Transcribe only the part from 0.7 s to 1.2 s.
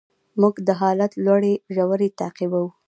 حالت